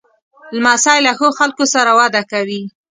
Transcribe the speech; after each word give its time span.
لمسی 0.55 0.97
له 1.05 1.11
ښو 1.17 1.27
خلکو 1.39 1.63
سره 1.73 1.91
وده 1.99 2.21
کوي. 2.31 2.61